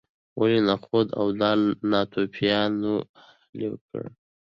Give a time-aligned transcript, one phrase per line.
[0.39, 4.09] ولې نخود او دال ناتوفیانو اهلي کړل.